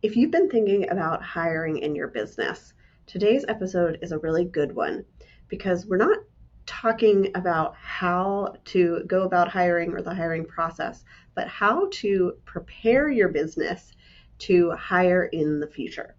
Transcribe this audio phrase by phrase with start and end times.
[0.00, 2.72] If you've been thinking about hiring in your business,
[3.06, 5.04] today's episode is a really good one
[5.48, 6.18] because we're not
[6.66, 11.02] talking about how to go about hiring or the hiring process,
[11.34, 13.90] but how to prepare your business
[14.38, 16.14] to hire in the future.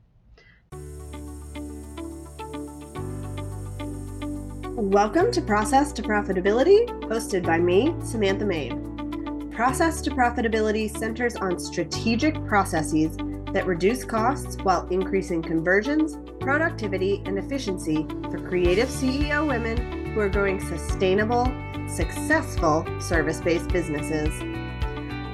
[4.76, 9.52] Welcome to Process to Profitability, hosted by me, Samantha Main.
[9.52, 13.16] Process to Profitability centers on strategic processes
[13.54, 20.30] that reduce costs while increasing conversions, productivity, and efficiency for creative CEO women who are
[20.30, 21.52] growing sustainable,
[21.88, 24.30] successful service based businesses.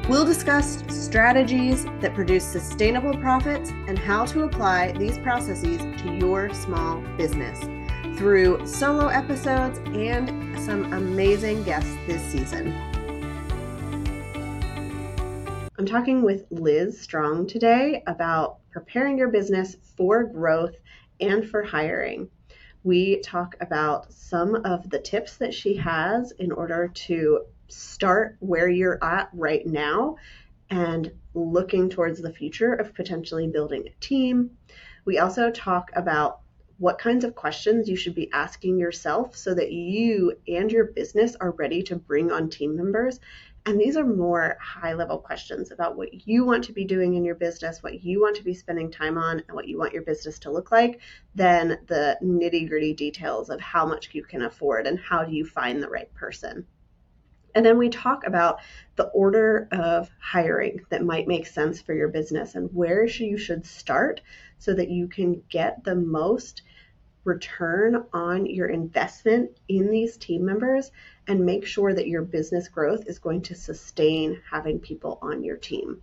[0.08, 6.54] We'll discuss strategies that produce sustainable profits and how to apply these processes to your
[6.54, 7.60] small business
[8.16, 12.95] through solo episodes and some amazing guests this season.
[15.78, 20.76] I'm talking with Liz Strong today about preparing your business for growth
[21.20, 22.30] and for hiring.
[22.86, 28.70] We talk about some of the tips that she has in order to start where
[28.70, 30.16] you're at right now
[30.70, 34.52] and looking towards the future of potentially building a team.
[35.04, 36.40] We also talk about
[36.78, 41.36] what kinds of questions you should be asking yourself so that you and your business
[41.36, 43.20] are ready to bring on team members
[43.66, 47.26] and these are more high level questions about what you want to be doing in
[47.26, 50.04] your business, what you want to be spending time on, and what you want your
[50.04, 51.00] business to look like
[51.34, 55.46] than the nitty gritty details of how much you can afford and how do you
[55.46, 56.68] find the right person.
[57.56, 58.60] And then we talk about
[58.98, 63.66] the order of hiring that might make sense for your business and where you should
[63.66, 64.22] start
[64.60, 66.62] so that you can get the most
[67.26, 70.92] return on your investment in these team members
[71.28, 75.58] and make sure that your business growth is going to sustain having people on your
[75.58, 76.02] team.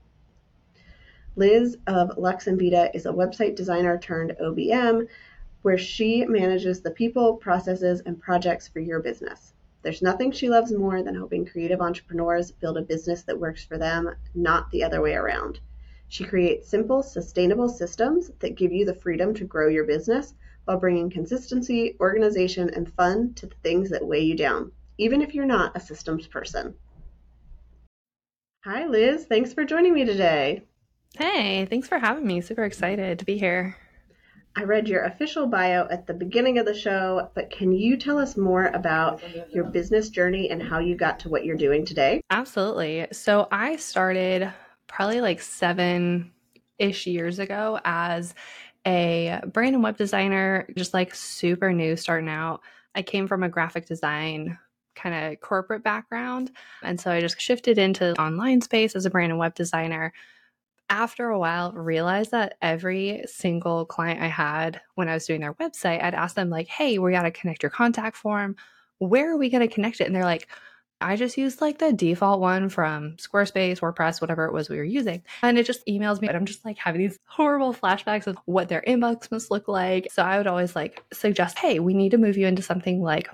[1.34, 5.08] Liz of Lux and Vita is a website designer turned OBM
[5.62, 9.54] where she manages the people, processes, and projects for your business.
[9.82, 13.78] There's nothing she loves more than helping creative entrepreneurs build a business that works for
[13.78, 15.60] them, not the other way around.
[16.08, 20.34] She creates simple, sustainable systems that give you the freedom to grow your business
[20.64, 25.34] while bringing consistency, organization, and fun to the things that weigh you down, even if
[25.34, 26.74] you're not a systems person.
[28.64, 29.26] Hi, Liz.
[29.26, 30.62] Thanks for joining me today.
[31.18, 32.40] Hey, thanks for having me.
[32.40, 33.76] Super excited to be here.
[34.54, 38.18] I read your official bio at the beginning of the show, but can you tell
[38.18, 42.20] us more about your business journey and how you got to what you're doing today?
[42.30, 43.06] Absolutely.
[43.12, 44.52] So I started
[44.86, 46.32] probably like seven
[46.78, 48.34] ish years ago as
[48.86, 52.60] a brand and web designer, just like super new starting out.
[52.94, 54.58] I came from a graphic design
[54.94, 56.50] kind of corporate background.
[56.82, 60.12] And so I just shifted into online space as a brand and web designer.
[60.90, 65.54] After a while, realized that every single client I had when I was doing their
[65.54, 68.56] website, I'd ask them, like, hey, we got to connect your contact form.
[68.98, 70.06] Where are we going to connect it?
[70.06, 70.48] And they're like,
[71.02, 74.84] I just used like the default one from Squarespace, WordPress, whatever it was we were
[74.84, 75.22] using.
[75.42, 76.28] And it just emails me.
[76.28, 80.08] And I'm just like having these horrible flashbacks of what their inbox must look like.
[80.10, 83.28] So I would always like suggest, hey, we need to move you into something like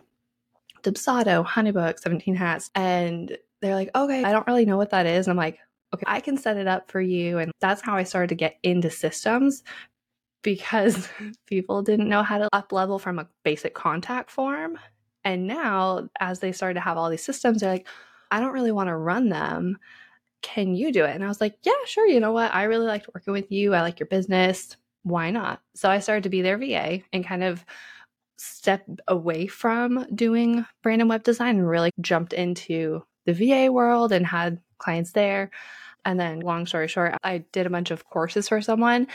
[0.83, 2.71] Dubsado, Honeybook, 17 Hats.
[2.75, 5.27] And they're like, okay, I don't really know what that is.
[5.27, 5.59] And I'm like,
[5.95, 7.39] okay, I can set it up for you.
[7.39, 9.63] And that's how I started to get into systems
[10.43, 11.09] because
[11.47, 14.79] people didn't know how to up level from a basic contact form
[15.29, 17.87] and now, as they started to have all these systems, they're like,
[18.31, 19.77] I don't really want to run them.
[20.41, 21.15] Can you do it?
[21.15, 22.07] And I was like, Yeah, sure.
[22.07, 22.55] You know what?
[22.55, 23.75] I really liked working with you.
[23.75, 24.75] I like your business.
[25.03, 25.61] Why not?
[25.75, 27.63] So I started to be their VA and kind of
[28.39, 34.13] step away from doing brand and web design and really jumped into the VA world
[34.13, 35.51] and had clients there.
[36.07, 39.09] And then, long story short, I did a bunch of courses for someone.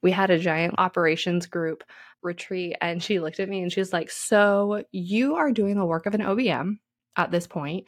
[0.00, 1.82] We had a giant operations group
[2.26, 6.04] retreat and she looked at me and she's like, So you are doing the work
[6.04, 6.78] of an OBM
[7.16, 7.86] at this point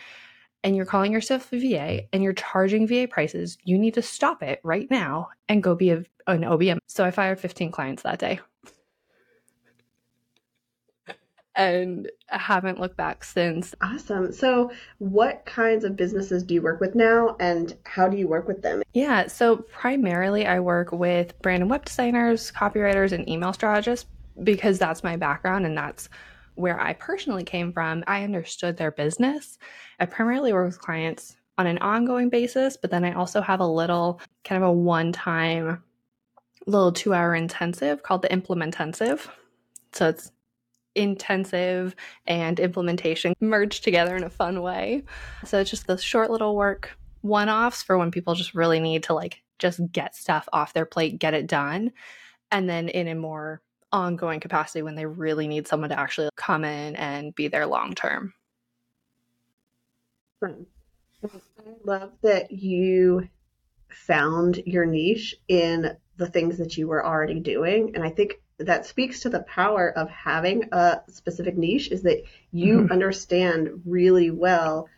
[0.65, 3.59] and you're calling yourself a VA and you're charging VA prices.
[3.65, 6.79] You need to stop it right now and go be a, an OBM.
[6.87, 8.41] So I fired 15 clients that day.
[11.55, 13.75] and haven't looked back since.
[13.83, 14.33] Awesome.
[14.33, 18.47] So, what kinds of businesses do you work with now and how do you work
[18.47, 18.83] with them?
[18.93, 24.09] Yeah, so primarily I work with brand and web designers, copywriters, and email strategists
[24.43, 26.09] because that's my background and that's
[26.55, 28.03] where I personally came from.
[28.07, 29.59] I understood their business.
[30.01, 33.67] I primarily work with clients on an ongoing basis, but then I also have a
[33.67, 35.83] little kind of a one time
[36.67, 39.29] little two hour intensive called the Implementensive.
[39.93, 40.33] So it's
[40.95, 41.95] intensive
[42.27, 45.05] and implementation merged together in a fun way.
[45.45, 49.05] So it's just the short little work one offs for when people just really need
[49.05, 51.93] to like just get stuff off their plate, get it done.
[52.51, 53.61] And then in a more
[53.93, 57.95] ongoing capacity when they really need someone to actually come in and be there long
[57.95, 58.35] term.
[60.43, 60.51] I
[61.85, 63.29] love that you
[63.91, 67.93] found your niche in the things that you were already doing.
[67.95, 72.23] And I think that speaks to the power of having a specific niche is that
[72.53, 72.93] you mm-hmm.
[72.93, 74.89] understand really well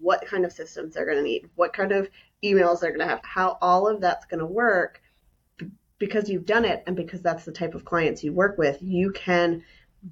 [0.00, 2.08] what kind of systems they're going to need, what kind of
[2.42, 5.00] emails they're going to have, how all of that's going to work
[6.02, 9.12] because you've done it and because that's the type of clients you work with, you
[9.12, 9.62] can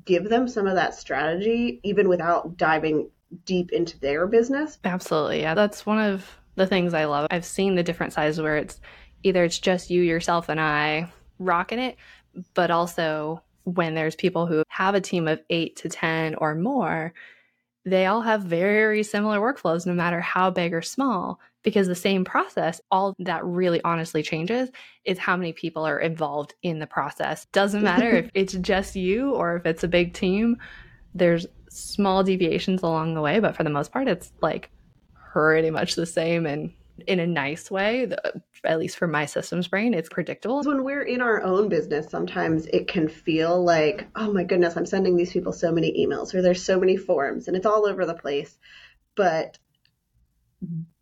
[0.04, 3.10] give them some of that strategy even without diving
[3.44, 4.78] deep into their business.
[4.84, 5.40] Absolutely.
[5.40, 7.26] Yeah, that's one of the things I love.
[7.32, 8.80] I've seen the different sizes where it's
[9.24, 11.10] either it's just you, yourself, and I
[11.40, 11.96] rocking it,
[12.54, 17.12] but also when there's people who have a team of eight to 10 or more,
[17.84, 22.24] they all have very similar workflows, no matter how big or small, because the same
[22.24, 24.70] process, all that really honestly changes
[25.04, 27.46] is how many people are involved in the process.
[27.46, 30.56] Doesn't matter if it's just you or if it's a big team,
[31.14, 34.70] there's small deviations along the way, but for the most part, it's like
[35.32, 36.72] pretty much the same and
[37.06, 40.62] in a nice way, the, at least for my systems brain, it's predictable.
[40.62, 44.86] When we're in our own business, sometimes it can feel like, oh my goodness, I'm
[44.86, 48.04] sending these people so many emails or there's so many forms and it's all over
[48.04, 48.58] the place.
[49.14, 49.58] But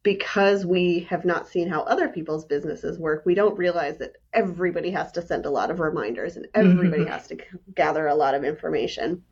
[0.08, 4.90] because we have not seen how other people's businesses work, we don't realize that everybody
[4.90, 7.12] has to send a lot of reminders and everybody mm-hmm.
[7.12, 7.36] has to
[7.74, 9.22] gather a lot of information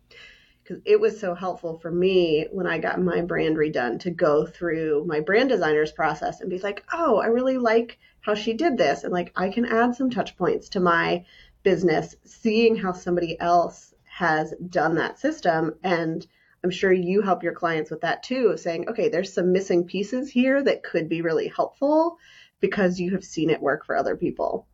[0.63, 4.45] because it was so helpful for me when I got my brand redone to go
[4.45, 8.77] through my brand designer's process and be like, oh, I really like how she did
[8.77, 9.03] this.
[9.03, 11.25] And like, I can add some touch points to my
[11.63, 15.77] business, seeing how somebody else has done that system.
[15.83, 16.27] And
[16.65, 19.85] I'm sure you help your clients with that too, of saying, okay, there's some missing
[19.85, 22.19] pieces here that could be really helpful
[22.61, 24.67] because you have seen it work for other people.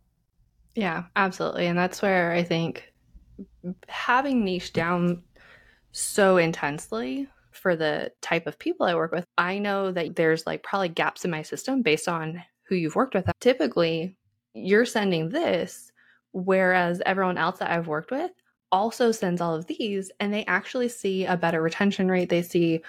[0.74, 1.66] Yeah, absolutely.
[1.66, 2.92] And that's where I think
[3.88, 5.22] having niche down
[5.90, 10.62] so intensely for the type of people I work with, I know that there's like
[10.62, 13.30] probably gaps in my system based on who you've worked with.
[13.40, 14.16] Typically,
[14.54, 15.92] you're sending this,
[16.32, 18.30] whereas everyone else that I've worked with
[18.72, 22.30] also sends all of these, and they actually see a better retention rate.
[22.30, 22.80] They see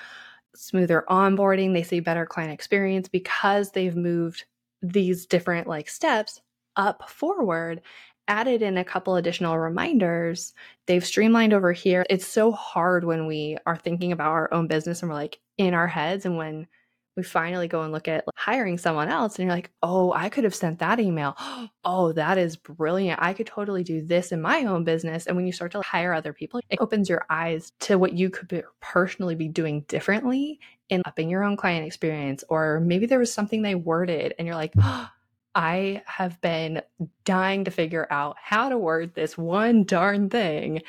[0.56, 4.45] smoother onboarding, they see better client experience because they've moved
[4.81, 6.41] these different like steps
[6.75, 7.81] up forward
[8.27, 10.53] added in a couple additional reminders.
[10.88, 12.06] They've streamlined over here.
[12.09, 15.74] It's so hard when we are thinking about our own business and we're like in
[15.74, 16.25] our heads.
[16.25, 16.68] And when
[17.15, 20.44] we finally go and look at hiring someone else, and you're like, oh, I could
[20.44, 21.36] have sent that email.
[21.86, 23.21] Oh, that is brilliant.
[23.21, 25.27] I could totally do this in my own business.
[25.27, 28.30] And when you start to hire other people, it opens your eyes to what you
[28.30, 32.42] could personally be doing differently in upping your own client experience.
[32.48, 35.09] Or maybe there was something they worded and you're like, oh,
[35.56, 36.81] I have been
[37.25, 40.83] dying to figure out how to word this one darn thing.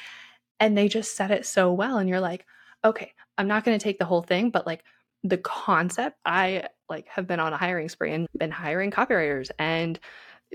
[0.60, 1.98] And they just said it so well.
[1.98, 2.46] And you're like,
[2.84, 4.84] okay, I'm not going to take the whole thing, but like
[5.24, 9.98] the concept, I like have been on a hiring spree and been hiring copywriters and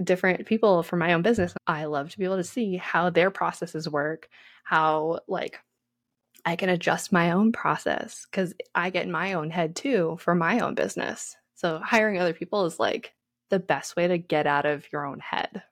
[0.03, 1.53] different people for my own business.
[1.67, 4.29] I love to be able to see how their processes work,
[4.63, 5.59] how like
[6.45, 10.35] I can adjust my own process because I get in my own head too for
[10.35, 11.35] my own business.
[11.55, 13.13] So hiring other people is like
[13.49, 15.63] the best way to get out of your own head.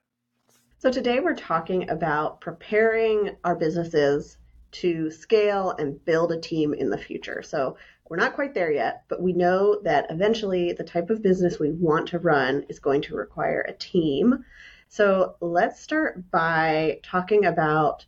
[0.80, 4.38] So, today we're talking about preparing our businesses
[4.70, 7.42] to scale and build a team in the future.
[7.42, 7.76] So,
[8.08, 11.70] we're not quite there yet, but we know that eventually the type of business we
[11.70, 14.44] want to run is going to require a team.
[14.88, 18.06] So, let's start by talking about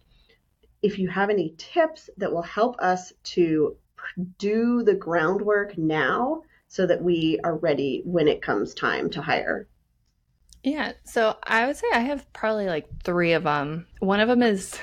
[0.83, 3.77] if you have any tips that will help us to
[4.39, 9.67] do the groundwork now so that we are ready when it comes time to hire?
[10.63, 13.87] Yeah, so I would say I have probably like three of them.
[14.01, 14.79] One of them is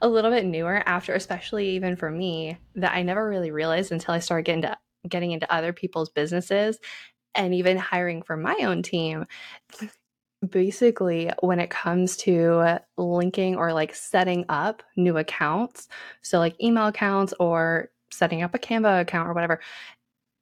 [0.00, 4.14] a little bit newer after especially even for me that I never really realized until
[4.14, 6.78] I started getting to getting into other people's businesses
[7.34, 9.26] and even hiring for my own team.
[10.48, 15.88] Basically, when it comes to linking or like setting up new accounts,
[16.22, 19.60] so like email accounts or setting up a Canva account or whatever,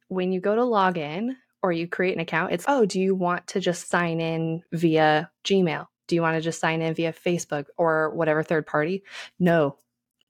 [0.09, 3.15] when you go to log in or you create an account, it's, oh, do you
[3.15, 5.87] want to just sign in via Gmail?
[6.07, 9.03] Do you want to just sign in via Facebook or whatever third party?
[9.39, 9.77] No,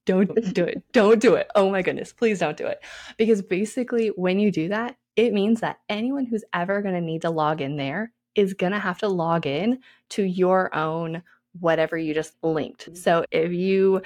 [0.05, 0.83] don't do it.
[0.93, 1.49] Don't do it.
[1.55, 2.83] Oh my goodness, please don't do it.
[3.17, 7.23] Because basically, when you do that, it means that anyone who's ever going to need
[7.23, 9.81] to log in there is going to have to log in
[10.11, 11.23] to your own
[11.61, 12.87] whatever you just linked.
[12.87, 12.95] Mm-hmm.
[12.95, 14.03] So if you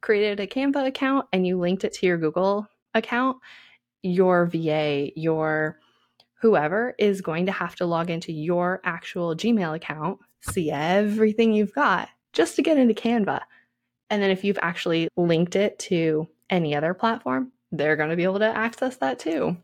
[0.00, 3.38] created a Canva account and you linked it to your Google account,
[4.02, 5.78] your VA, your
[6.40, 11.74] whoever is going to have to log into your actual Gmail account, see everything you've
[11.74, 13.40] got just to get into Canva.
[14.08, 18.24] And then if you've actually linked it to any other platform, they're going to be
[18.24, 19.56] able to access that too.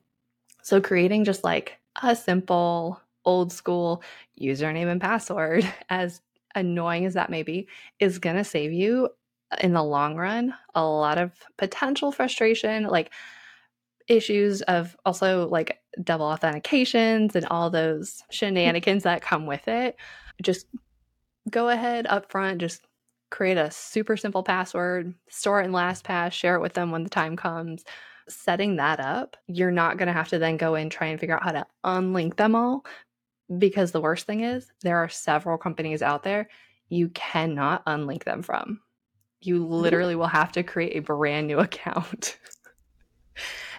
[0.62, 4.02] So creating just like a simple old school
[4.40, 6.20] username and password, as
[6.54, 7.68] annoying as that may be,
[7.98, 9.08] is going to save you
[9.50, 12.84] uh, in the long run a lot of potential frustration.
[12.84, 13.10] Like,
[14.08, 18.32] issues of also like double authentications and all those hmm.
[18.32, 19.96] shenanigans that come with it.
[20.42, 20.66] Just
[21.50, 22.82] go ahead up front, just
[23.30, 27.10] create a super simple password, store it in LastPass, share it with them when the
[27.10, 27.84] time comes.
[28.28, 31.36] Setting that up, you're not going to have to then go and try and figure
[31.36, 32.84] out how to unlink them all
[33.58, 36.48] because the worst thing is there are several companies out there
[36.88, 38.80] you cannot unlink them from.
[39.40, 39.72] You hmm.
[39.72, 42.38] literally will have to create a brand new account.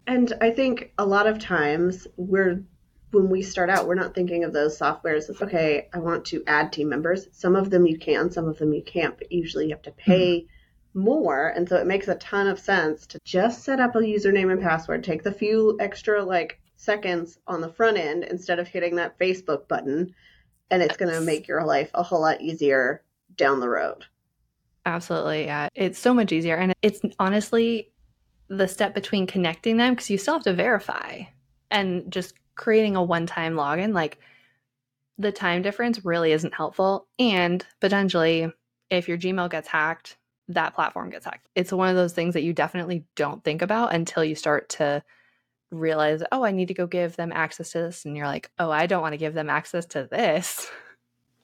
[0.06, 2.64] And I think a lot of times we're
[3.12, 6.44] when we start out, we're not thinking of those softwares as okay, I want to
[6.46, 7.28] add team members.
[7.32, 9.92] Some of them you can, some of them you can't, but usually you have to
[9.92, 11.00] pay mm-hmm.
[11.00, 11.48] more.
[11.48, 14.62] And so it makes a ton of sense to just set up a username and
[14.62, 19.18] password, take the few extra like seconds on the front end instead of hitting that
[19.20, 20.14] Facebook button,
[20.70, 23.04] and it's going to make your life a whole lot easier
[23.36, 24.06] down the road.
[24.86, 25.46] Absolutely.
[25.46, 25.70] Yeah.
[25.76, 26.56] It's so much easier.
[26.56, 27.92] And it's honestly
[28.48, 31.24] the step between connecting them because you still have to verify
[31.70, 34.20] and just creating a one time login, like
[35.18, 37.08] the time difference really isn't helpful.
[37.18, 38.52] And potentially,
[38.90, 40.18] if your Gmail gets hacked,
[40.50, 41.48] that platform gets hacked.
[41.56, 45.04] It's one of those things that you definitely don't think about until you start to
[45.72, 48.06] realize, oh, I need to go give them access to this.
[48.06, 50.70] And you're like, oh, I don't want to give them access to this.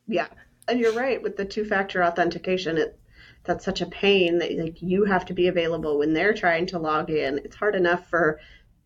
[0.08, 0.28] Yeah.
[0.68, 2.78] And you're right with the two factor authentication.
[2.78, 3.00] It
[3.46, 6.80] that's such a pain that like you have to be available when they're trying to
[6.80, 7.40] log in.
[7.40, 8.40] It's hard enough for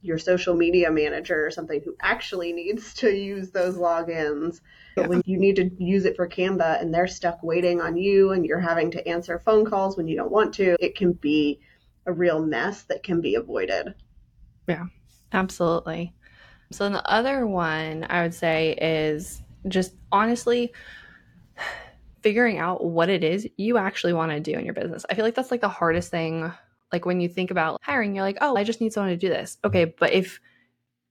[0.07, 4.61] your social media manager or something who actually needs to use those logins.
[4.95, 5.07] But yeah.
[5.07, 8.45] when you need to use it for Canva and they're stuck waiting on you and
[8.45, 11.59] you're having to answer phone calls when you don't want to, it can be
[12.05, 13.93] a real mess that can be avoided.
[14.67, 14.85] Yeah,
[15.33, 16.13] absolutely.
[16.71, 20.73] So the other one I would say is just honestly
[22.21, 25.05] figuring out what it is you actually want to do in your business.
[25.09, 26.51] I feel like that's like the hardest thing.
[26.91, 29.29] Like when you think about hiring, you're like, oh, I just need someone to do
[29.29, 29.57] this.
[29.63, 30.39] Okay, but if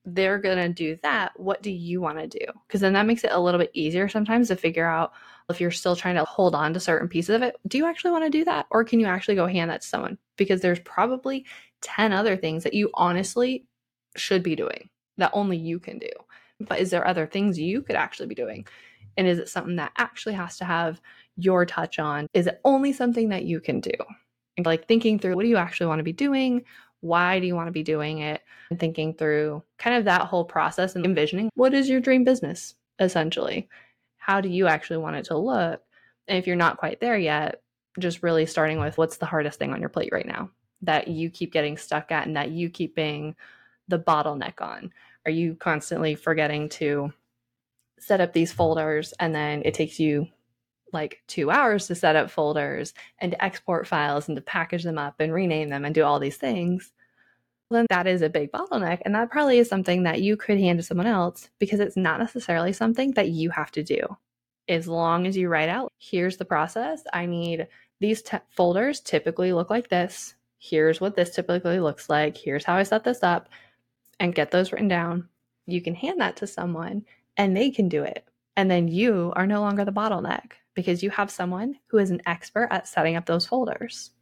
[0.05, 2.47] they're going to do that, what do you want to do?
[2.67, 5.13] Because then that makes it a little bit easier sometimes to figure out
[5.51, 7.57] if you're still trying to hold on to certain pieces of it.
[7.67, 8.67] Do you actually want to do that?
[8.71, 10.17] Or can you actually go hand that to someone?
[10.37, 11.45] Because there's probably
[11.83, 13.67] 10 other things that you honestly
[14.17, 16.11] should be doing that only you can do.
[16.61, 18.67] But is there other things you could actually be doing?
[19.17, 21.01] And is it something that actually has to have
[21.37, 22.29] your touch on?
[22.33, 23.93] Is it only something that you can do?
[24.65, 26.65] Like thinking through what do you actually want to be doing?
[27.01, 28.43] Why do you want to be doing it?
[28.71, 32.75] And thinking through kind of that whole process and envisioning what is your dream business
[32.99, 33.69] essentially?
[34.17, 35.83] How do you actually want it to look?
[36.27, 37.63] And if you're not quite there yet,
[37.99, 40.51] just really starting with what's the hardest thing on your plate right now
[40.83, 43.37] that you keep getting stuck at and that you keep being
[43.89, 44.93] the bottleneck on?
[45.25, 47.13] Are you constantly forgetting to
[47.99, 50.29] set up these folders and then it takes you
[50.93, 54.99] like two hours to set up folders and to export files and to package them
[54.99, 56.93] up and rename them and do all these things,
[57.71, 59.01] then that is a big bottleneck.
[59.05, 62.21] And that probably is something that you could hand to someone else because it's not
[62.21, 64.01] necessarily something that you have to do.
[64.69, 67.03] As long as you write out, here's the process.
[67.13, 67.69] I need
[68.01, 70.35] these folders typically look like this.
[70.59, 72.37] Here's what this typically looks like.
[72.37, 73.49] Here's how I set this up
[74.19, 75.29] and get those written down.
[75.67, 77.05] You can hand that to someone
[77.37, 78.27] and they can do it.
[78.57, 82.23] And then you are no longer the bottleneck because you have someone who is an
[82.27, 84.13] expert at setting up those folders.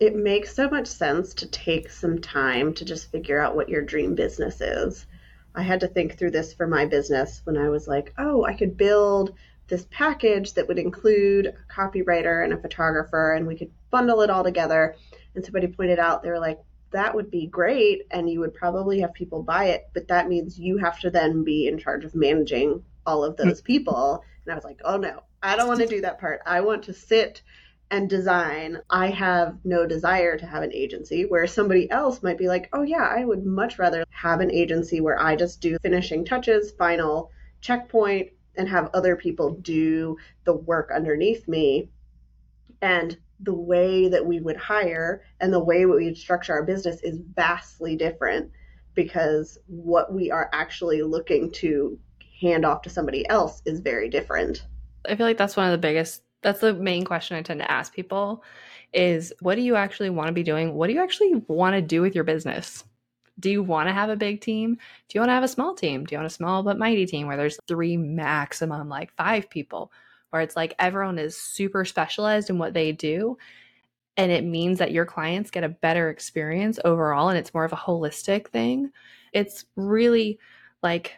[0.00, 3.82] It makes so much sense to take some time to just figure out what your
[3.82, 5.06] dream business is.
[5.54, 8.54] I had to think through this for my business when I was like, oh, I
[8.54, 9.34] could build
[9.68, 14.30] this package that would include a copywriter and a photographer, and we could bundle it
[14.30, 14.96] all together.
[15.34, 16.58] And somebody pointed out, they were like,
[16.90, 20.58] that would be great and you would probably have people buy it, but that means
[20.58, 24.24] you have to then be in charge of managing all of those people.
[24.44, 26.40] And I was like, oh no, I don't want to do that part.
[26.46, 27.42] I want to sit
[27.90, 28.78] and design.
[28.90, 32.82] I have no desire to have an agency where somebody else might be like, oh
[32.82, 37.30] yeah, I would much rather have an agency where I just do finishing touches, final
[37.60, 41.90] checkpoint, and have other people do the work underneath me.
[42.80, 47.00] And the way that we would hire and the way we would structure our business
[47.02, 48.50] is vastly different
[48.94, 51.98] because what we are actually looking to
[52.44, 54.66] hand off to somebody else is very different.
[55.08, 57.70] I feel like that's one of the biggest that's the main question I tend to
[57.70, 58.44] ask people
[58.92, 60.74] is what do you actually want to be doing?
[60.74, 62.84] What do you actually want to do with your business?
[63.40, 64.74] Do you want to have a big team?
[64.74, 66.04] Do you want to have a small team?
[66.04, 69.90] Do you want a small but mighty team where there's three maximum, like five people,
[70.30, 73.36] where it's like everyone is super specialized in what they do?
[74.16, 77.72] And it means that your clients get a better experience overall and it's more of
[77.72, 78.92] a holistic thing.
[79.32, 80.38] It's really
[80.82, 81.14] like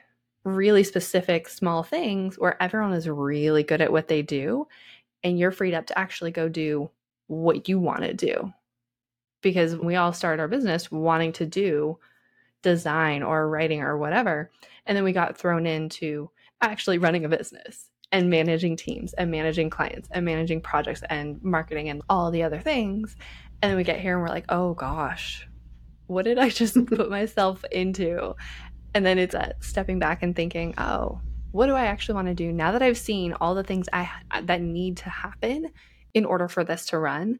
[0.46, 4.66] really specific small things where everyone is really good at what they do
[5.24, 6.88] and you're freed up to actually go do
[7.26, 8.52] what you want to do
[9.42, 11.98] because we all start our business wanting to do
[12.62, 14.50] design or writing or whatever.
[14.86, 16.30] And then we got thrown into
[16.62, 21.88] actually running a business and managing teams and managing clients and managing projects and marketing
[21.88, 23.16] and all the other things.
[23.62, 25.46] And then we get here and we're like, oh gosh,
[26.06, 28.34] what did I just put myself into?
[28.96, 31.20] And then it's uh, stepping back and thinking, oh,
[31.52, 34.10] what do I actually want to do now that I've seen all the things I
[34.42, 35.70] that need to happen
[36.14, 37.38] in order for this to run?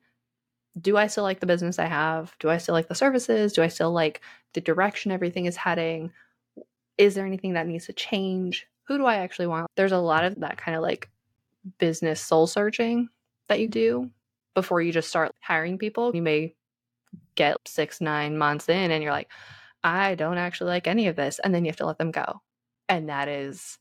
[0.81, 2.35] do I still like the business I have?
[2.39, 3.53] Do I still like the services?
[3.53, 4.21] Do I still like
[4.53, 6.13] the direction everything is heading?
[6.99, 8.67] Is there anything that needs to change?
[8.85, 9.71] Who do I actually want?
[9.77, 11.09] There's a lot of that kind of like
[11.79, 13.09] business soul searching
[13.49, 14.11] that you do
[14.55, 16.15] before you just start hiring people.
[16.15, 16.55] You may
[17.35, 19.31] get six, nine months in and you're like,
[19.85, 21.39] I don't actually like any of this.
[21.39, 22.41] And then you have to let them go.
[22.89, 23.79] And that is,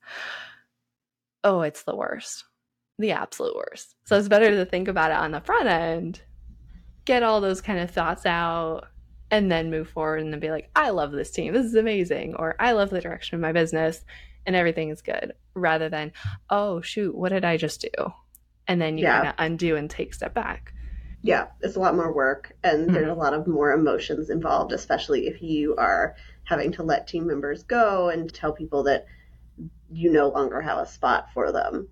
[1.44, 2.46] oh, it's the worst,
[2.98, 3.96] the absolute worst.
[4.06, 6.22] So it's better to think about it on the front end
[7.06, 8.88] get all those kind of thoughts out
[9.32, 11.54] and then move forward and then be like, I love this team.
[11.54, 12.36] This is amazing.
[12.36, 14.04] Or I love the direction of my business
[14.46, 15.34] and everything is good.
[15.54, 16.12] Rather than,
[16.50, 18.12] oh, shoot, what did I just do?
[18.68, 19.18] And then you yeah.
[19.18, 20.74] kind of undo and take a step back.
[21.26, 22.94] Yeah, it's a lot more work and mm-hmm.
[22.94, 27.26] there's a lot of more emotions involved, especially if you are having to let team
[27.26, 29.08] members go and tell people that
[29.92, 31.90] you no longer have a spot for them.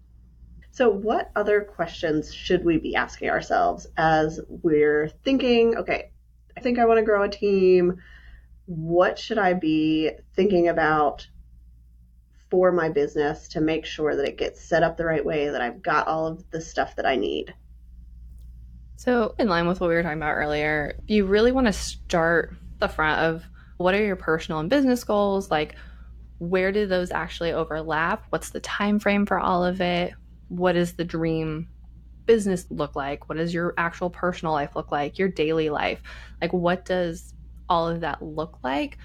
[0.69, 6.11] So, what other questions should we be asking ourselves as we're thinking, okay,
[6.55, 7.97] I think I want to grow a team.
[8.67, 11.27] What should I be thinking about
[12.51, 15.61] for my business to make sure that it gets set up the right way, that
[15.61, 17.55] I've got all of the stuff that I need?
[19.03, 22.55] So, in line with what we were talking about earlier, you really want to start
[22.79, 23.43] the front of
[23.75, 25.51] what are your personal and business goals?
[25.51, 25.75] Like,
[26.37, 28.23] where do those actually overlap?
[28.29, 30.13] What's the time frame for all of it?
[30.47, 31.67] what does the dream
[32.25, 33.27] business look like?
[33.27, 35.17] What does your actual personal life look like?
[35.17, 36.01] Your daily life?
[36.41, 37.33] Like, what does
[37.67, 38.97] all of that look like?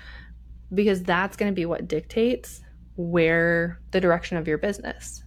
[0.72, 2.61] Because that's going to be what dictates
[2.96, 5.24] where the direction of your business.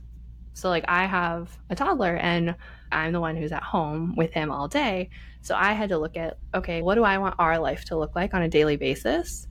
[0.54, 2.56] So, like, I have a toddler and
[2.92, 5.10] I'm the one who's at home with him all day.
[5.42, 8.16] So, I had to look at okay, what do I want our life to look
[8.16, 9.48] like on a daily basis?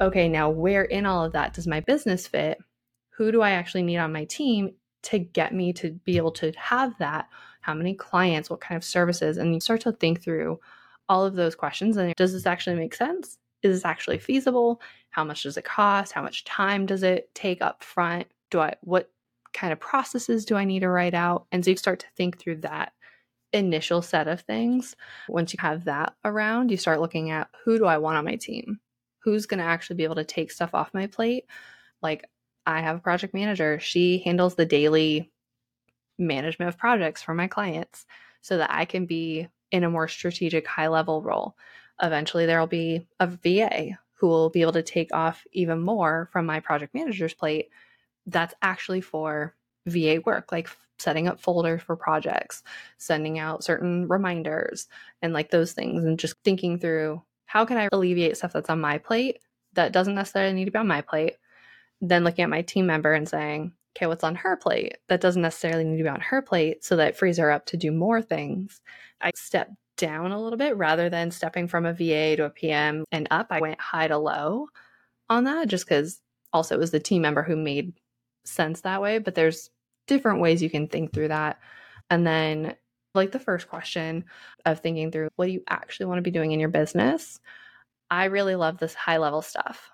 [0.00, 2.58] Okay, now where in all of that does my business fit?
[3.16, 4.74] Who do I actually need on my team?
[5.06, 7.28] to get me to be able to have that
[7.60, 10.58] how many clients what kind of services and you start to think through
[11.08, 14.80] all of those questions and does this actually make sense is this actually feasible
[15.10, 18.74] how much does it cost how much time does it take up front do i
[18.80, 19.10] what
[19.56, 22.38] kind of processes do i need to write out and so you start to think
[22.38, 22.92] through that
[23.52, 24.94] initial set of things
[25.28, 28.36] once you have that around you start looking at who do i want on my
[28.36, 28.78] team
[29.20, 31.44] who's going to actually be able to take stuff off my plate
[32.02, 32.28] like
[32.66, 33.78] I have a project manager.
[33.78, 35.30] She handles the daily
[36.18, 38.04] management of projects for my clients
[38.42, 41.56] so that I can be in a more strategic, high level role.
[42.02, 46.28] Eventually, there will be a VA who will be able to take off even more
[46.32, 47.68] from my project manager's plate.
[48.26, 49.54] That's actually for
[49.86, 52.62] VA work, like setting up folders for projects,
[52.98, 54.88] sending out certain reminders,
[55.22, 58.80] and like those things, and just thinking through how can I alleviate stuff that's on
[58.80, 59.38] my plate
[59.74, 61.36] that doesn't necessarily need to be on my plate
[62.00, 64.98] then looking at my team member and saying, okay, what's on her plate?
[65.08, 67.76] That doesn't necessarily need to be on her plate so that frees her up to
[67.76, 68.80] do more things.
[69.20, 73.04] I step down a little bit rather than stepping from a VA to a PM
[73.10, 73.46] and up.
[73.50, 74.68] I went high to low
[75.30, 76.20] on that just because
[76.52, 77.94] also it was the team member who made
[78.46, 79.18] sense that way.
[79.18, 79.70] But there's
[80.06, 81.58] different ways you can think through that.
[82.10, 82.76] And then,
[83.14, 84.24] like the first question
[84.64, 87.40] of thinking through what do you actually want to be doing in your business?
[88.10, 89.90] I really love this high level stuff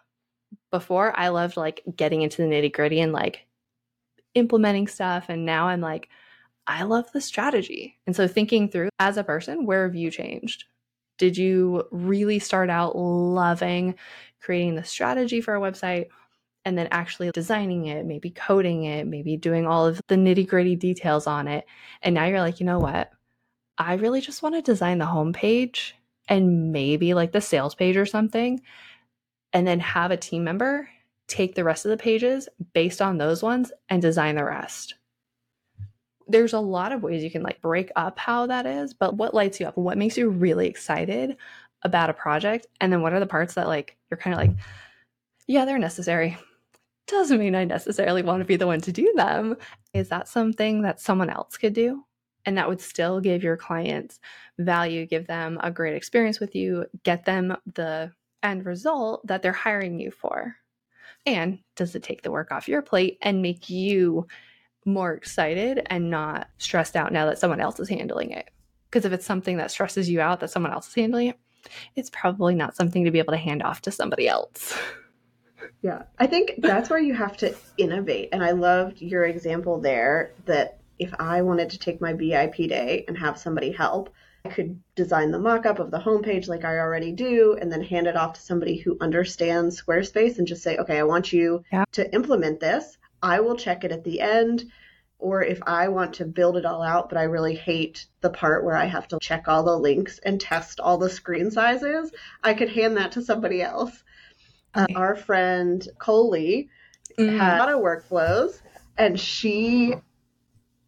[0.71, 3.47] before I loved like getting into the nitty gritty and like
[4.35, 5.27] implementing stuff.
[5.29, 6.09] And now I'm like,
[6.67, 7.99] I love the strategy.
[8.07, 10.65] And so thinking through as a person, where have you changed?
[11.19, 13.95] Did you really start out loving
[14.41, 16.07] creating the strategy for a website
[16.65, 20.77] and then actually designing it, maybe coding it, maybe doing all of the nitty gritty
[20.77, 21.65] details on it?
[22.03, 23.11] And now you're like, you know what?
[23.79, 25.93] I really just want to design the homepage
[26.29, 28.61] and maybe like the sales page or something
[29.53, 30.89] and then have a team member
[31.27, 34.95] take the rest of the pages based on those ones and design the rest.
[36.29, 39.35] There's a lot of ways you can like break up how that is, but what
[39.35, 41.37] lights you up, what makes you really excited
[41.83, 44.57] about a project and then what are the parts that like you're kind of like
[45.47, 46.37] yeah they're necessary
[47.07, 49.57] doesn't mean i necessarily want to be the one to do them.
[49.93, 52.05] Is that something that someone else could do?
[52.45, 54.19] And that would still give your clients
[54.59, 58.13] value give them a great experience with you get them the
[58.43, 60.57] end result that they're hiring you for.
[61.25, 64.27] And does it take the work off your plate and make you
[64.85, 68.51] more excited and not stressed out now that someone else is handling it?
[68.91, 71.39] Because if it's something that stresses you out that someone else is handling it
[71.97, 74.77] it's probably not something to be able to hand off to somebody else.
[75.83, 78.31] Yeah, I think that's where you have to innovate.
[78.33, 83.05] And I loved your example there that if I wanted to take my VIP day
[83.09, 84.11] and have somebody help,
[84.45, 87.83] I could design the mock up of the homepage like I already do and then
[87.83, 91.65] hand it off to somebody who understands Squarespace and just say, okay, I want you
[91.73, 91.85] yeah.
[91.93, 92.99] to implement this.
[93.23, 94.65] I will check it at the end
[95.23, 98.65] or if I want to build it all out, but I really hate the part
[98.65, 102.11] where I have to check all the links and test all the screen sizes,
[102.43, 104.03] I could hand that to somebody else.
[104.75, 104.87] Uh.
[104.95, 106.69] Our friend Coley
[107.19, 107.39] mm.
[107.39, 108.61] had a lot of workflows,
[108.97, 109.95] and she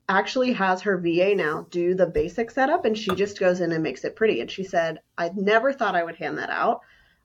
[0.09, 3.83] actually has her VA now do the basic setup, and she just goes in and
[3.83, 4.41] makes it pretty.
[4.41, 6.81] And she said, I never thought I would hand that out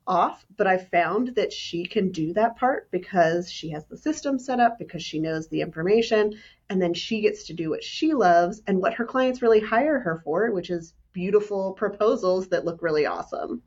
[0.08, 4.40] off, but I found that she can do that part because she has the system
[4.40, 6.34] set up, because she knows the information,
[6.70, 10.00] and then she gets to do what she loves and what her clients really hire
[10.00, 13.62] her for, which is beautiful proposals that look really awesome.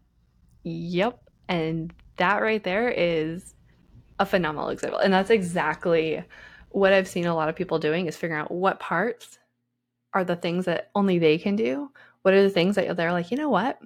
[0.64, 1.20] Yep.
[1.48, 3.54] And that right there is
[4.18, 5.00] a phenomenal example.
[5.00, 6.22] And that's exactly
[6.70, 9.38] what I've seen a lot of people doing is figuring out what parts
[10.14, 11.90] are the things that only they can do.
[12.22, 13.78] What are the things that they're like, you know what?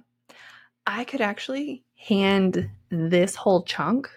[0.85, 4.09] I could actually hand this whole chunk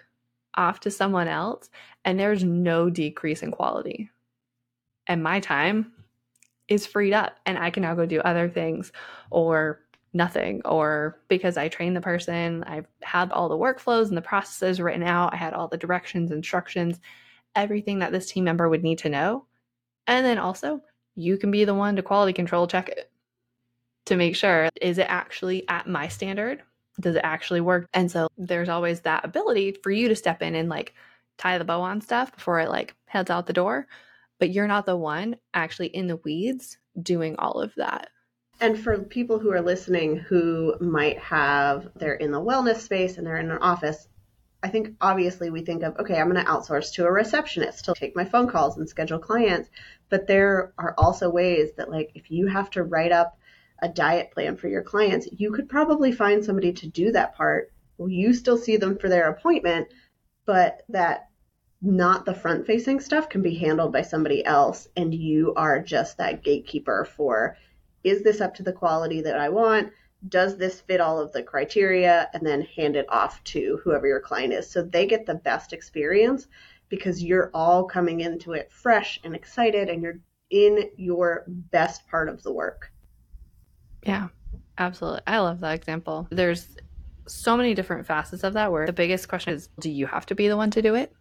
[0.55, 1.69] off to someone else
[2.05, 4.09] and there's no decrease in quality.
[5.07, 5.91] And my time
[6.67, 8.91] is freed up and I can now go do other things
[9.29, 9.80] or
[10.13, 14.81] nothing or because I trained the person, I've had all the workflows and the processes
[14.81, 16.99] written out, I had all the directions, instructions,
[17.55, 19.45] everything that this team member would need to know.
[20.07, 20.81] And then also,
[21.15, 23.11] you can be the one to quality control check it
[24.05, 26.63] to make sure is it actually at my standard?
[26.99, 27.87] Does it actually work?
[27.93, 30.93] And so there's always that ability for you to step in and like
[31.37, 33.87] tie the bow on stuff before it like heads out the door.
[34.39, 38.09] But you're not the one actually in the weeds doing all of that.
[38.61, 43.25] And for people who are listening who might have, they're in the wellness space and
[43.25, 44.07] they're in an office,
[44.61, 47.95] I think obviously we think of, okay, I'm going to outsource to a receptionist to
[47.95, 49.67] take my phone calls and schedule clients.
[50.09, 53.35] But there are also ways that, like, if you have to write up
[53.81, 57.71] a diet plan for your clients, you could probably find somebody to do that part.
[57.97, 59.87] You still see them for their appointment,
[60.45, 61.29] but that
[61.81, 64.87] not the front facing stuff can be handled by somebody else.
[64.95, 67.57] And you are just that gatekeeper for
[68.03, 69.91] is this up to the quality that I want?
[70.27, 72.29] Does this fit all of the criteria?
[72.33, 74.69] And then hand it off to whoever your client is.
[74.69, 76.47] So they get the best experience
[76.89, 80.19] because you're all coming into it fresh and excited and you're
[80.51, 82.91] in your best part of the work.
[84.03, 84.27] Yeah,
[84.77, 85.21] absolutely.
[85.25, 86.27] I love that example.
[86.29, 86.75] There's
[87.27, 90.35] so many different facets of that where the biggest question is do you have to
[90.35, 91.13] be the one to do it?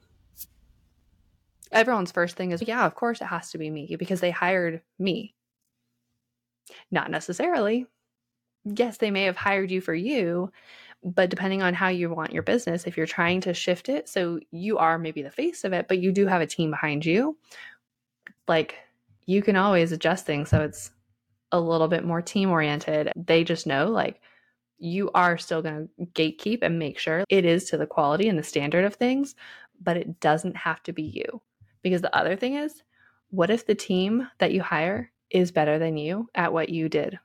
[1.71, 4.83] Everyone's first thing is, yeah, of course it has to be me because they hired
[4.99, 5.35] me.
[6.90, 7.87] Not necessarily.
[8.64, 10.53] Yes, they may have hired you for you,
[11.03, 14.38] but depending on how you want your business, if you're trying to shift it, so
[14.51, 17.38] you are maybe the face of it, but you do have a team behind you,
[18.46, 18.77] like
[19.27, 20.90] you can always adjust things so it's
[21.53, 23.12] a little bit more team oriented.
[23.16, 24.20] They just know like
[24.79, 28.38] you are still going to gatekeep and make sure it is to the quality and
[28.38, 29.35] the standard of things,
[29.81, 31.40] but it doesn't have to be you.
[31.83, 32.83] Because the other thing is,
[33.31, 37.19] what if the team that you hire is better than you at what you did?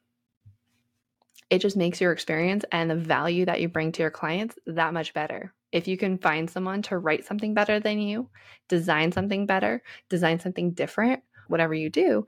[1.50, 4.94] It just makes your experience and the value that you bring to your clients that
[4.94, 5.54] much better.
[5.72, 8.30] If you can find someone to write something better than you,
[8.68, 12.26] design something better, design something different, whatever you do,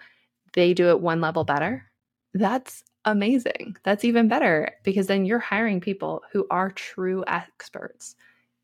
[0.54, 1.90] they do it one level better,
[2.34, 3.78] that's amazing.
[3.84, 8.16] That's even better because then you're hiring people who are true experts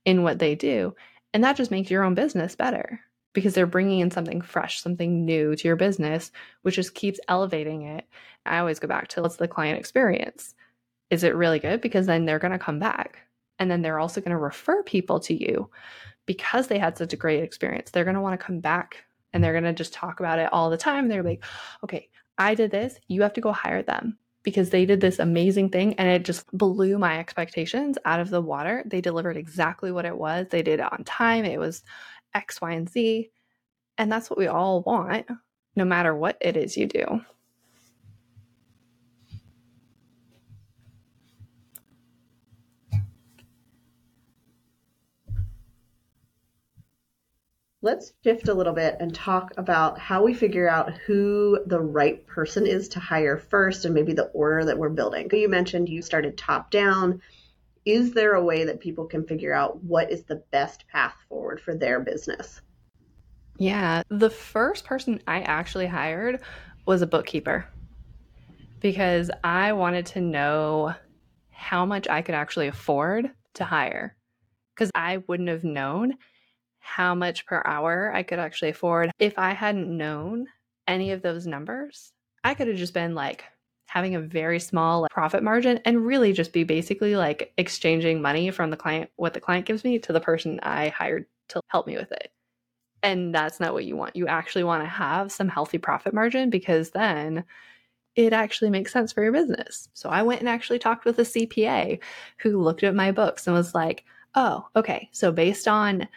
[0.06, 0.96] in what they do.
[1.34, 3.00] And that just makes your own business better
[3.34, 7.84] because they're bringing in something fresh, something new to your business, which just keeps elevating
[7.84, 8.08] it.
[8.46, 10.54] I always go back to what's the client experience?
[11.10, 11.82] Is it really good?
[11.82, 13.20] Because then they're going to come back.
[13.60, 15.70] And then they're also going to refer people to you
[16.26, 17.92] because they had such a great experience.
[17.92, 20.52] They're going to want to come back and they're going to just talk about it
[20.52, 21.08] all the time.
[21.08, 21.44] They're like,
[21.84, 23.00] okay, I did this.
[23.08, 26.46] You have to go hire them because they did this amazing thing and it just
[26.52, 28.84] blew my expectations out of the water.
[28.86, 30.48] They delivered exactly what it was.
[30.50, 31.46] They did it on time.
[31.46, 31.84] It was
[32.34, 33.30] X, Y, and Z.
[33.98, 35.28] And that's what we all want,
[35.76, 37.22] no matter what it is you do.
[47.84, 52.26] Let's shift a little bit and talk about how we figure out who the right
[52.26, 55.30] person is to hire first and maybe the order that we're building.
[55.34, 57.22] You mentioned you started top down
[57.86, 61.60] is there a way that people can figure out what is the best path forward
[61.60, 62.62] for their business?
[63.58, 66.42] Yeah, the first person I actually hired
[66.86, 67.68] was a bookkeeper
[68.80, 70.94] because I wanted to know
[71.52, 74.16] how much I could actually afford to hire
[74.74, 76.16] because I wouldn't have known
[76.80, 79.12] how much per hour I could actually afford.
[79.20, 80.48] If I hadn't known
[80.88, 82.12] any of those numbers,
[82.44, 83.46] I could have just been like
[83.94, 88.72] having a very small profit margin and really just be basically like exchanging money from
[88.72, 91.96] the client, what the client gives me, to the person I hired to help me
[91.96, 92.32] with it.
[93.04, 94.16] And that's not what you want.
[94.16, 97.44] You actually want to have some healthy profit margin because then
[98.16, 99.88] it actually makes sense for your business.
[99.94, 102.00] So I went and actually talked with a CPA
[102.40, 105.08] who looked at my books and was like, oh, okay.
[105.12, 106.08] So based on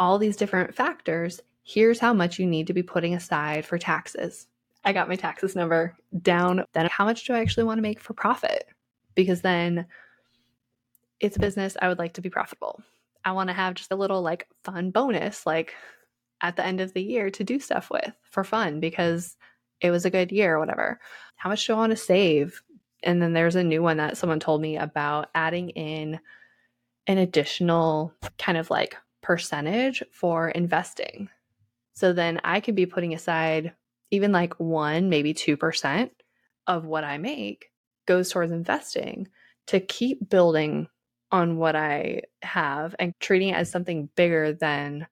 [0.00, 4.48] all these different factors, here's how much you need to be putting aside for taxes.
[4.84, 6.64] I got my taxes number down.
[6.72, 8.64] Then, how much do I actually want to make for profit?
[9.14, 9.86] Because then
[11.20, 12.82] it's a business I would like to be profitable.
[13.24, 15.74] I want to have just a little like fun bonus, like
[16.42, 19.36] at the end of the year to do stuff with for fun because
[19.80, 21.00] it was a good year or whatever.
[21.36, 22.62] How much do I want to save?
[23.04, 26.20] And then there's a new one that someone told me about adding in
[27.06, 31.28] an additional kind of like percentage for investing.
[31.94, 33.72] So then I could be putting aside
[34.12, 36.10] even like one, maybe 2%
[36.68, 37.70] of what I make
[38.06, 39.26] goes towards investing
[39.68, 40.86] to keep building
[41.32, 45.06] on what I have and treating it as something bigger than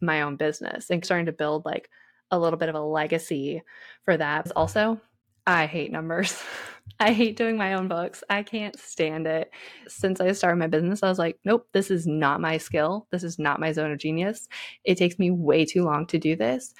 [0.00, 1.90] my own business and starting to build like
[2.30, 3.62] a little bit of a legacy
[4.04, 4.50] for that.
[4.56, 5.00] Also,
[5.46, 6.42] I hate numbers.
[7.00, 8.24] I hate doing my own books.
[8.30, 9.50] I can't stand it.
[9.86, 13.06] Since I started my business, I was like, nope, this is not my skill.
[13.12, 14.48] This is not my zone of genius.
[14.84, 16.72] It takes me way too long to do this.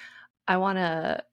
[0.47, 1.23] I want to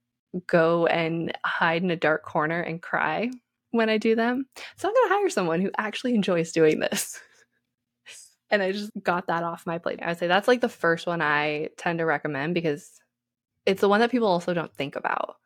[0.47, 3.31] go and hide in a dark corner and cry
[3.71, 4.47] when I do them.
[4.77, 7.21] So I'm going to hire someone who actually enjoys doing this.
[8.51, 10.01] and I just got that off my plate.
[10.03, 12.91] I would say that's like the first one I tend to recommend because
[13.67, 15.37] it's the one that people also don't think about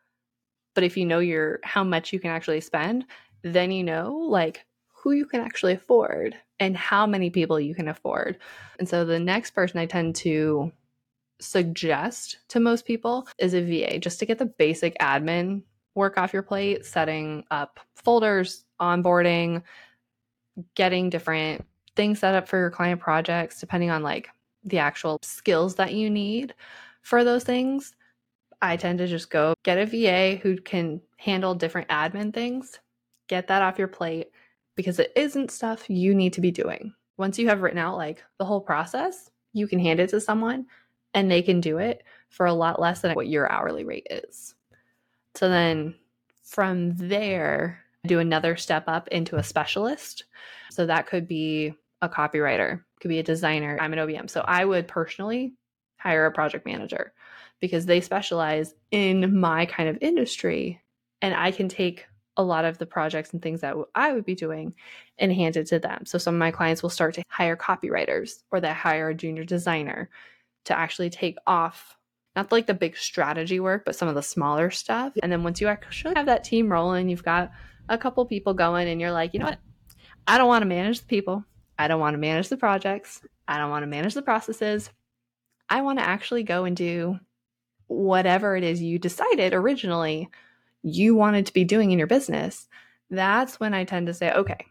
[0.79, 3.05] but if you know your how much you can actually spend,
[3.43, 7.89] then you know like who you can actually afford and how many people you can
[7.89, 8.39] afford.
[8.79, 10.71] And so the next person I tend to
[11.41, 15.63] suggest to most people is a VA just to get the basic admin
[15.95, 19.63] work off your plate, setting up folders, onboarding,
[20.75, 21.65] getting different
[21.97, 24.29] things set up for your client projects depending on like
[24.65, 26.55] the actual skills that you need
[27.03, 27.95] for those things.
[28.63, 32.79] I tend to just go get a VA who can handle different admin things,
[33.29, 34.29] get that off your plate
[34.77, 36.95] because it isn't stuff you need to be doing.
[37.17, 40.67] Once you have written out like the whole process, you can hand it to someone
[41.15, 44.55] and they can do it for a lot less than what your hourly rate is.
[45.35, 45.95] So then
[46.45, 50.25] from there, do another step up into a specialist.
[50.71, 53.79] So that could be a copywriter, could be a designer.
[53.81, 54.31] I'm an OBM.
[54.31, 55.55] So I would personally
[55.99, 57.13] hire a project manager
[57.61, 60.81] because they specialize in my kind of industry
[61.21, 64.37] and I can take a lot of the projects and things that I would be
[64.37, 64.75] doing
[65.19, 66.07] and hand it to them.
[66.07, 69.43] So some of my clients will start to hire copywriters or they hire a junior
[69.43, 70.09] designer
[70.65, 71.97] to actually take off
[72.37, 75.13] not like the big strategy work, but some of the smaller stuff.
[75.23, 77.51] And then once you actually have that team rolling, you've got
[77.89, 79.59] a couple people going and you're like, you know what?
[80.27, 81.45] I don't want to manage the people.
[81.79, 83.23] I don't want to manage the projects.
[83.49, 84.91] I don't want to manage the processes.
[85.69, 87.19] I want to actually go and do
[87.89, 90.29] whatever it is you decided originally
[90.83, 92.69] you wanted to be doing in your business,
[93.11, 94.67] that's when I tend to say, okay,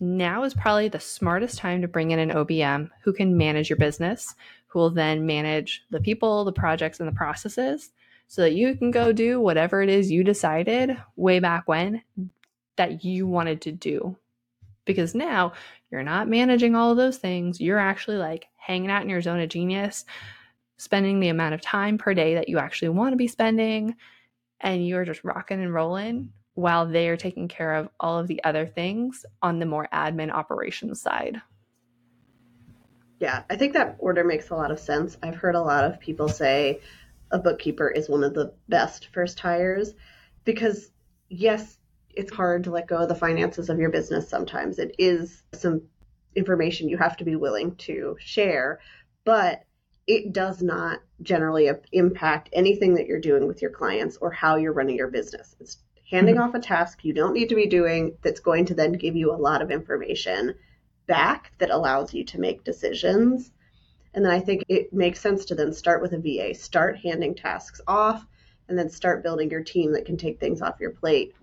[0.00, 3.78] now is probably the smartest time to bring in an OBM who can manage your
[3.78, 4.34] business,
[4.68, 7.90] who will then manage the people, the projects, and the processes
[8.28, 12.02] so that you can go do whatever it is you decided way back when
[12.76, 14.16] that you wanted to do.
[14.84, 15.52] Because now
[15.90, 17.60] you're not managing all of those things.
[17.60, 20.04] You're actually like hanging out in your zone of genius,
[20.76, 23.96] spending the amount of time per day that you actually want to be spending,
[24.60, 28.66] and you're just rocking and rolling while they're taking care of all of the other
[28.66, 31.40] things on the more admin operations side.
[33.18, 35.16] Yeah, I think that order makes a lot of sense.
[35.22, 36.80] I've heard a lot of people say
[37.30, 39.92] a bookkeeper is one of the best first hires
[40.44, 40.90] because,
[41.28, 41.78] yes,
[42.10, 44.78] it's hard to let go of the finances of your business sometimes.
[44.78, 45.82] It is some
[46.34, 48.80] information you have to be willing to share,
[49.24, 49.64] but
[50.06, 54.72] it does not generally impact anything that you're doing with your clients or how you're
[54.72, 55.54] running your business.
[55.60, 55.78] It's
[56.10, 56.44] handing mm-hmm.
[56.44, 59.32] off a task you don't need to be doing that's going to then give you
[59.32, 60.54] a lot of information
[61.08, 63.50] back that allows you to make decisions.
[64.14, 67.34] And then I think it makes sense to then start with a VA, start handing
[67.34, 68.24] tasks off,
[68.68, 71.34] and then start building your team that can take things off your plate.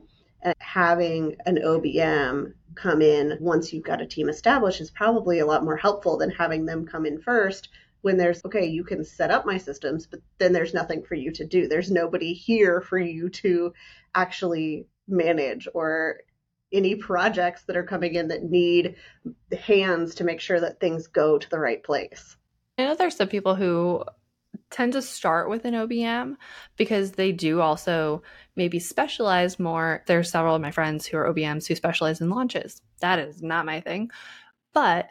[0.42, 5.46] And having an OBM come in once you've got a team established is probably a
[5.46, 7.70] lot more helpful than having them come in first
[8.02, 11.32] when there's okay you can set up my systems but then there's nothing for you
[11.32, 13.74] to do there's nobody here for you to
[14.14, 16.20] actually manage or
[16.76, 18.96] any projects that are coming in that need
[19.58, 22.36] hands to make sure that things go to the right place.
[22.78, 24.04] I know there's some people who
[24.70, 26.36] tend to start with an OBM
[26.78, 28.24] because they do also
[28.56, 30.04] maybe specialize more.
[30.08, 32.82] There's several of my friends who are OBMs who specialize in launches.
[33.00, 34.12] That is not my thing.
[34.74, 35.10] But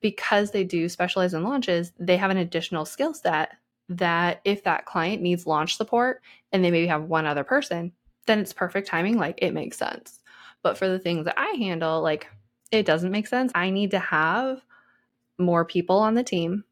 [0.00, 3.52] because they do specialize in launches, they have an additional skill set
[3.88, 7.92] that if that client needs launch support and they maybe have one other person,
[8.26, 9.16] then it's perfect timing.
[9.18, 10.20] Like it makes sense.
[10.66, 12.26] But for the things that I handle, like
[12.72, 13.52] it doesn't make sense.
[13.54, 14.64] I need to have
[15.38, 16.64] more people on the team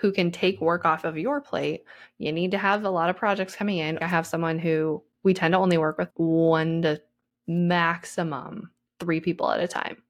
[0.00, 1.84] who can take work off of your plate.
[2.18, 3.98] You need to have a lot of projects coming in.
[3.98, 7.00] I have someone who we tend to only work with one to
[7.46, 10.02] maximum three people at a time.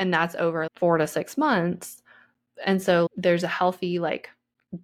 [0.00, 2.02] And that's over four to six months.
[2.64, 4.28] And so there's a healthy, like,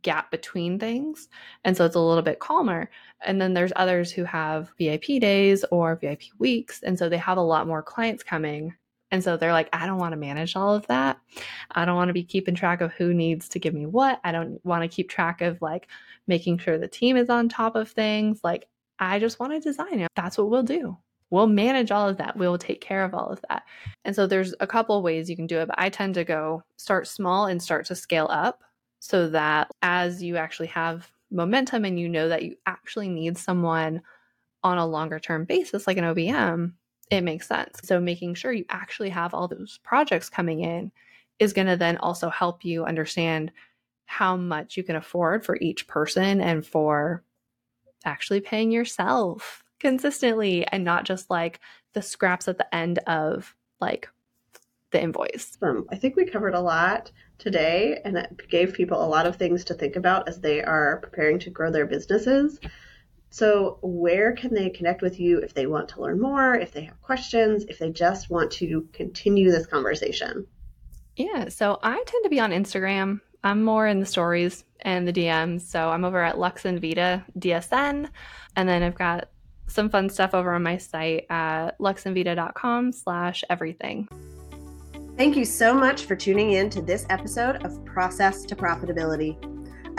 [0.03, 1.29] gap between things.
[1.65, 2.91] And so it's a little bit calmer.
[3.25, 6.83] And then there's others who have VIP days or VIP weeks.
[6.83, 8.75] And so they have a lot more clients coming.
[9.11, 11.19] And so they're like, I don't want to manage all of that.
[11.73, 14.21] I don't want to be keeping track of who needs to give me what.
[14.25, 15.89] I don't want to keep track of like
[16.27, 18.41] making sure the team is on top of things.
[18.43, 20.09] Like, I just want to design it.
[20.17, 20.97] That's what we'll do.
[21.31, 22.37] We'll manage all of that.
[22.37, 23.65] We'll take care of all of that.
[24.05, 26.63] And so there's a couple ways you can do it, but I tend to go
[26.77, 28.63] start small and start to scale up
[29.01, 34.03] so that as you actually have momentum and you know that you actually need someone
[34.63, 36.73] on a longer term basis, like an OBM,
[37.11, 37.81] it makes sense.
[37.83, 40.93] So, making sure you actually have all those projects coming in
[41.39, 43.53] is going to then also help you understand
[44.05, 47.23] how much you can afford for each person and for
[48.05, 51.61] actually paying yourself consistently and not just like
[51.93, 54.09] the scraps at the end of like
[54.91, 55.59] the invoice.
[55.63, 57.11] Um, I think we covered a lot
[57.43, 61.01] today and it gave people a lot of things to think about as they are
[61.03, 62.61] preparing to grow their businesses.
[63.31, 66.85] So, where can they connect with you if they want to learn more, if they
[66.85, 70.47] have questions, if they just want to continue this conversation?
[71.17, 73.23] Yeah, so I tend to be on Instagram.
[73.43, 75.63] I'm more in the stories and the DMs.
[75.63, 78.11] So, I'm over at Lux and Vita DSN.
[78.55, 79.31] And then I've got
[79.67, 84.09] some fun stuff over on my site at luxandvita.com slash everything.
[85.19, 89.37] Thank you so much for tuning in to this episode of Process to Profitability.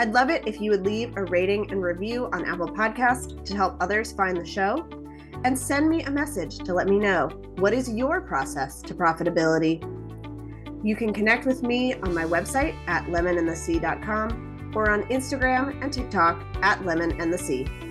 [0.00, 3.54] I'd love it if you would leave a rating and review on Apple Podcast to
[3.54, 4.84] help others find the show,
[5.44, 9.80] and send me a message to let me know what is your process to profitability.
[10.84, 16.44] You can connect with me on my website at lemonandthesea.com or on Instagram and TikTok
[16.62, 17.83] at lemonandthesea.